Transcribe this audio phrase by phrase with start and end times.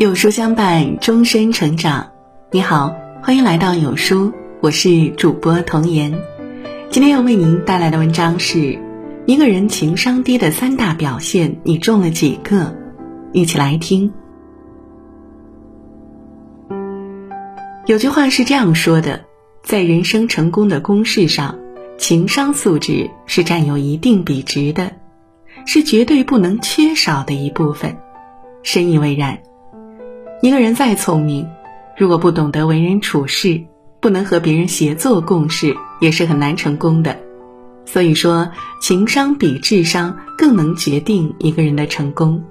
[0.00, 2.12] 有书相伴，终身成长。
[2.50, 4.32] 你好，欢迎来到有书，
[4.62, 6.18] 我是主播童言。
[6.88, 8.78] 今天要为您带来的文章是：
[9.26, 12.74] 一个人情商低的三大表现，你中了几个？
[13.34, 14.10] 一起来听。
[17.84, 19.26] 有句话是这样说的：
[19.62, 21.58] 在人生成功的公式上，
[21.98, 24.92] 情商素质是占有一定比值的，
[25.66, 27.98] 是绝对不能缺少的一部分。
[28.62, 29.40] 深以为然。
[30.42, 31.46] 一个人再聪明，
[31.98, 33.62] 如果不懂得为人处事，
[34.00, 37.18] 不能和别人协作共事，也是很难成功的。
[37.84, 42.42] 所以说，情商比智商更能决定一个人的成功。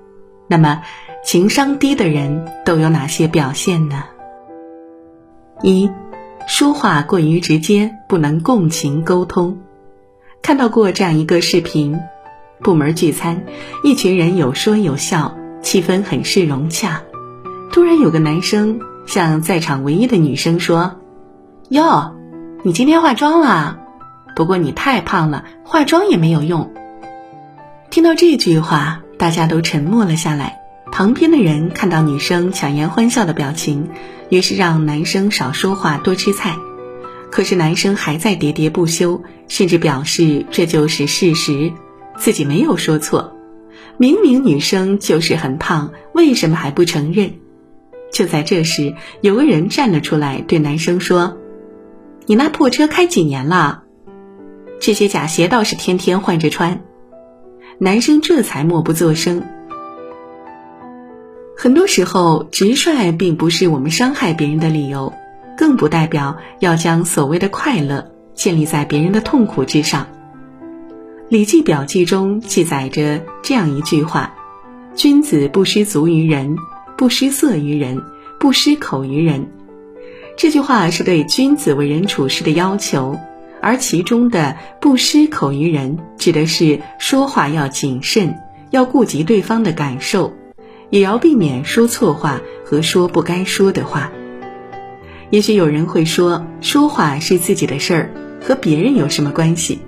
[0.48, 0.84] 那么，
[1.26, 4.04] 情商低的人都有哪些表现呢？
[5.64, 5.90] 一，
[6.48, 9.58] 说话过于直接，不能共情沟通。
[10.44, 12.00] 看到过这样一个视频：
[12.60, 13.46] 部门聚餐，
[13.84, 17.02] 一群人有说有笑，气氛很是融洽。
[17.72, 20.96] 突然有个男生向在场唯一的女生说
[21.70, 22.16] ：“哟，
[22.64, 23.80] 你今天化妆了？
[24.36, 26.74] 不过你太胖了，化妆也没有用。”
[27.92, 30.60] 听到这句话，大家都沉默了下来。
[30.92, 33.90] 旁边的人看到女生强颜欢笑的表情，
[34.30, 36.56] 于是让男生少说话，多吃菜。
[37.30, 41.72] 可是男生还在喋喋不休，甚至表示这就是事实，
[42.18, 43.36] 自己没有说错。
[43.98, 47.34] 明明女生就是很胖，为什么还不承认？
[48.20, 51.38] 就在这时，有个人站了出来，对男生说
[52.28, 53.84] ：“你那破车开几年了？
[54.82, 56.82] 这些假鞋倒是天天换着穿。”
[57.80, 59.42] 男生这才默不作声。
[61.56, 65.14] 很多时候，直率并不是我们伤害别人的理由，
[65.58, 70.04] 更不代表要将所谓的快乐建立在别人的痛苦之上。
[71.30, 74.34] 《礼记表记》中记载着这样一句话
[74.94, 76.58] ：“君子不失足于人。”
[77.00, 78.04] 不失色于人，
[78.42, 79.48] 不失口于人。
[80.36, 83.18] 这句话是对君子为人处事的要求，
[83.62, 88.36] 而其中的“不失口于人”指的是说话要谨慎，
[88.70, 90.34] 要顾及对方的感受，
[90.90, 94.12] 也要避免说错话和说不该说的话。
[95.30, 98.10] 也许有人会说，说话是自己的事儿，
[98.42, 99.80] 和别人有什么关系？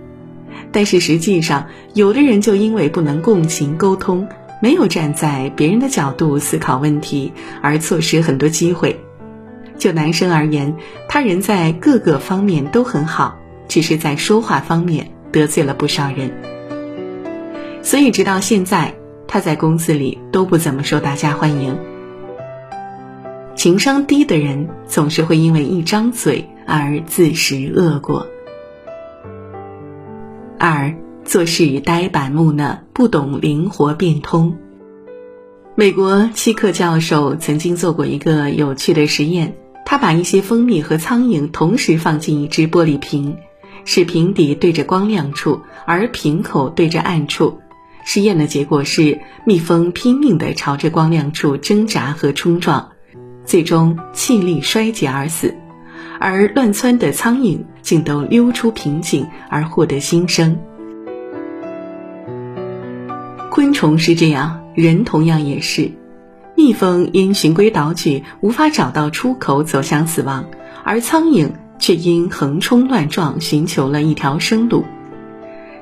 [0.71, 4.29] 但是实际上，有的人就因为不能共情沟通。
[4.61, 8.99] 没有站在别人的角度思考问题，而错失很多机会。
[9.77, 10.75] 就男生而言，
[11.09, 16.31] 他人在各个方面都很好，只是在说话方面得罪了不少人。
[17.81, 18.93] 所以直到现在，
[19.27, 21.75] 他在公司里都不怎么受大家欢迎。
[23.55, 28.27] 情商低的人总是会因为一张嘴而自食恶果。
[30.59, 30.95] 二。
[31.23, 34.57] 做事呆板木讷，不懂灵活变通。
[35.75, 39.55] 美国希克教授曾经做过一个有趣的实验，
[39.85, 43.37] 他把一些蜂蜜和苍蝇同时放进一只玻璃瓶，
[43.85, 47.59] 使瓶底对着光亮处，而瓶口对着暗处。
[48.03, 52.89] 实验的结果是，蜜蜂拼命地朝着光亮处挣扎和冲撞，
[53.45, 55.53] 最终气力衰竭而死；
[56.19, 60.59] 而乱窜的苍蝇竟都溜出瓶颈而获得新生。
[63.73, 65.91] 虫是这样，人同样也是。
[66.55, 70.45] 蜜蜂因循规蹈矩无法找到出口，走向死亡；
[70.83, 74.83] 而苍蝇却因横冲乱撞寻求了一条生路。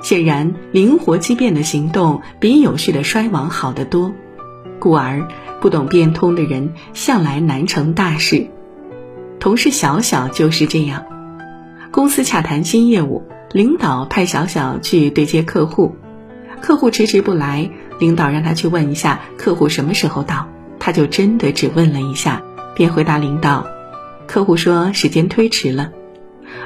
[0.01, 4.13] 显然，灵活机变的行动比有序的衰亡好得多。
[4.79, 5.27] 故而，
[5.59, 8.47] 不懂变通的人向来难成大事。
[9.39, 11.03] 同事小小就是这样。
[11.91, 15.95] 公司洽谈新业务，领导派小小去对接客户。
[16.61, 20.47] 客户迟迟不来，领导让他去问一下客户什么时候到，
[20.79, 22.41] 他就真的只问了一下，
[22.75, 23.65] 便回答领导，
[24.27, 25.91] 客户说时间推迟了。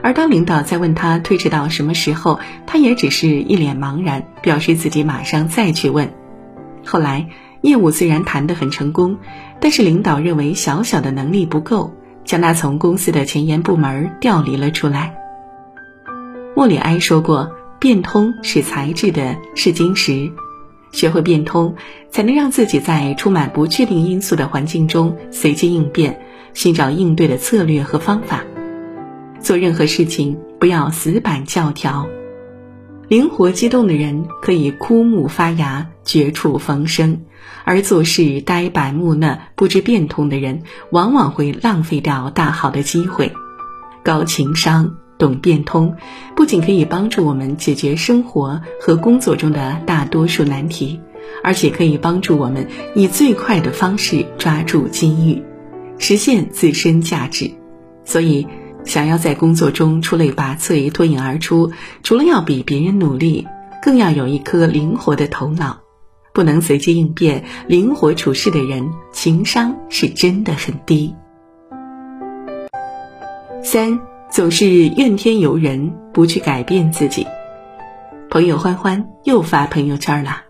[0.02, 6.12] 而当领导再问他推迟到什么时候，他也只是一脸茫然，表示自己马上再去问。
[6.86, 7.28] 后来
[7.62, 9.18] 业务虽然谈得很成功，
[9.60, 11.94] 但是领导认为小小的能力不够，
[12.26, 15.16] 将他从公司的前沿部门调离了出来。
[16.56, 17.52] 莫里埃说过。
[17.84, 20.32] 变通是才智的试金石，
[20.94, 21.76] 学会变通，
[22.10, 26.22] 才能让自己在充满不确定因素的环境中随机应变，
[26.54, 28.46] 寻找应对的策略和方法。
[29.42, 32.08] 做任何事情不要死板教条，
[33.10, 37.18] 灵活机动的人可以枯木发芽，绝处逢生；
[37.66, 43.34] 而做事呆板木讷、不知变通的人，往往会浪费掉大好的机会。
[44.06, 45.03] 高情商。
[45.18, 45.96] 懂变通，
[46.36, 51.00] 不仅可以帮助我们解决生活和工作中的大多数难题，
[51.44, 55.42] 而且可以帮助我们以最快的方式抓住机遇，
[55.98, 57.52] 实现自身价值。
[58.06, 58.48] 所以，
[58.84, 61.72] 想要在工作中出类拔萃、脱颖而出，
[62.04, 63.48] 除了要比别人努力，
[63.82, 65.80] 更要有一颗灵活的头脑，
[66.34, 71.16] 不能随机应变、灵活处事的人，情商是真的很低。
[73.64, 73.98] 三，
[74.34, 77.28] 总是怨天尤人，不去改变自己。
[78.32, 80.42] 朋友欢欢又发朋友圈了。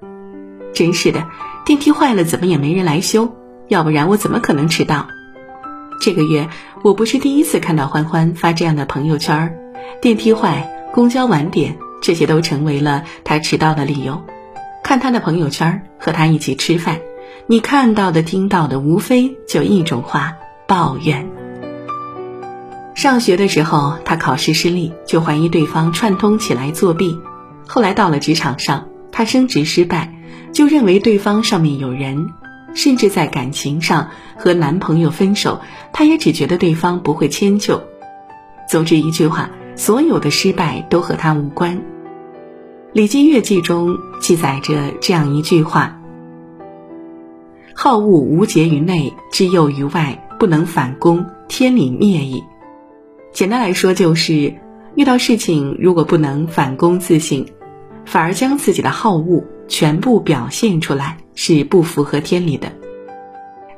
[0.74, 1.28] 真是的，
[1.66, 3.36] 电梯坏了怎么也没人来修，
[3.68, 5.10] 要不然我怎么可能迟到？
[6.00, 6.48] 这个月
[6.82, 9.54] 我不是第一次看到欢欢发这样的朋友圈，
[10.02, 14.24] 电梯坏、公交晚点，这些都成为了他迟到的理由。
[14.82, 17.02] 看他的朋友圈，和他一起吃饭，
[17.48, 20.38] 你看到的、听到的，无非就一种话：
[20.70, 21.28] 抱怨。
[23.04, 27.20] 上学的时候，他考试失利，就怀疑对方串通起来作弊；
[27.68, 30.14] 后来到了职场上，他升职失败。
[30.54, 32.30] 就认为对方上面有人，
[32.74, 35.60] 甚至在感情上和男朋友分手，
[35.92, 37.84] 他也只觉得对方不会迁就。
[38.70, 41.76] 总之一句话，所有的失败都和他无关。
[42.94, 46.00] 《礼记乐记》中记载着这样一句话
[47.76, 52.42] ：“好恶无节于内，知诱于外，不能反攻，天理灭矣。”
[53.34, 54.54] 简单来说，就是
[54.96, 57.46] 遇到事情如果不能反攻自省，
[58.06, 59.44] 反而将自己的好恶。
[59.70, 62.72] 全部表现出来是不符合天理的。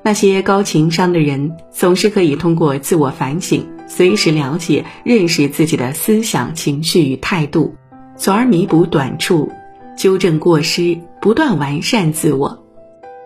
[0.02, 7.76] 那些高情商的人总是可以通过自我反省，随时了解、认识自己的思想、情绪与态度，
[8.18, 9.52] 从而弥补短处，
[9.96, 12.66] 纠正过失，不断完善自我。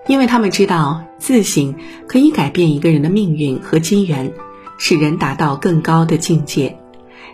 [0.07, 1.75] 因为他们知道自省
[2.07, 4.33] 可以改变一个人的命运和机缘，
[4.79, 6.75] 使人达到更高的境界。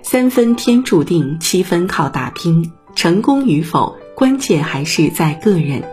[0.02, 3.96] 三分天注定，七分靠打拼，成功与否。
[4.16, 5.84] 关键还是在个人。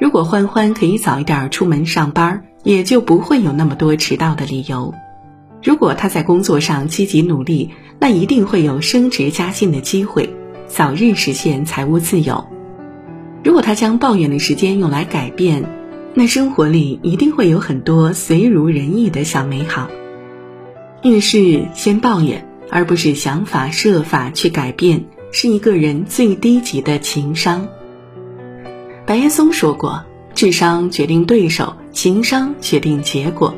[0.00, 4.94] 如果欢欢可以早一点出门上班，也就不会有那么多迟到的理由。
[5.62, 10.34] 如果他在工作上积极努力，那一定会有升职加薪的机会，
[10.66, 12.46] 早日实现财务自由。
[13.42, 15.64] 如果他将抱怨的时间用来改变，
[16.14, 19.90] 那生活里一定会有很多随如人意的小美好。
[21.04, 25.04] 遇事先抱怨，而不是想法设法去改变。
[25.32, 27.68] 是一个人最低级的情商。
[29.04, 33.54] 白岩松说过：“智商决定对手，情商决定结果。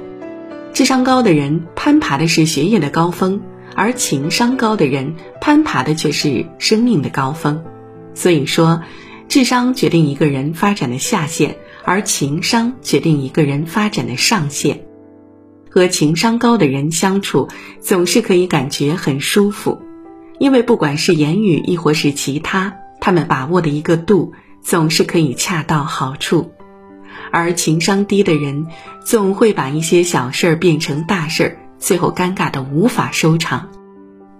[0.72, 3.40] 智商高的人攀爬的是学业的高峰，
[3.76, 7.62] 而情商高的人攀爬的却是生命的高峰。
[8.14, 8.82] 所以说，
[9.28, 11.54] 智商决定一个人发展的下限，
[11.84, 14.85] 而情商决定一个人发展的上限。
[15.76, 17.48] 和情商高的人相处，
[17.80, 19.82] 总是可以感觉很舒服。”
[20.40, 24.32] 因为不管是言语亦或是其他，他们把握的一个度
[24.62, 26.50] 总是可以恰到好处，
[27.30, 28.68] 而情商低的人
[29.04, 33.68] 总会把一些小事儿变成大事儿，最后尴尬的无法收场。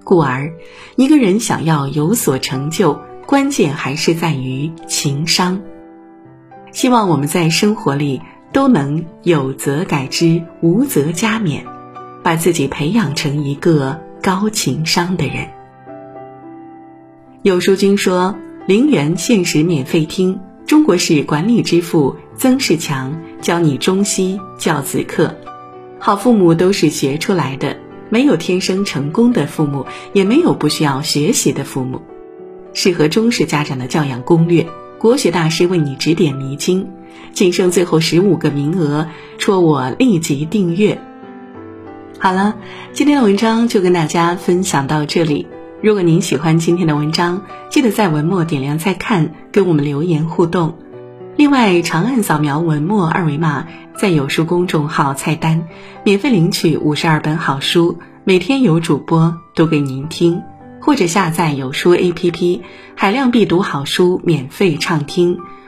[0.05, 0.55] 故而，
[0.97, 5.61] 一个人想要有所成就，关键还是在于情商。
[6.73, 8.23] 希望我们在生活里
[8.57, 11.61] 都能有则改之，无则加勉，
[12.23, 15.49] 把自己培养成一个高情商的人。
[17.43, 18.35] 有书君说
[18.67, 25.37] ：“零元限时免费听中国式管理之父曾仕强教你中西教子课。
[25.99, 27.77] 好父母都是学出来的，
[28.09, 32.01] 没有天生成功的父母，也没有不需要学习的父母。
[32.73, 34.67] 适合中式家长的教养攻略，
[34.97, 36.89] 国学大师为你指点迷津。
[37.33, 39.09] 仅剩最后十五个名额，
[39.39, 41.01] 戳我立即订阅。
[42.19, 42.57] 好了，
[42.93, 45.47] 今天的文章就跟大家分享到这里。”
[45.83, 50.79] 如果您喜欢今天的文章，记得在文末点亮再看，跟我们留言互动。
[51.37, 55.69] 另外，长按扫描文末二维码，在有书公众号菜单
[56.03, 60.41] 免费领取五十二本好书，每天有主播读给您听，
[60.81, 62.63] 或者下载有书 APP，
[62.95, 65.39] 海量必读好书免费畅听，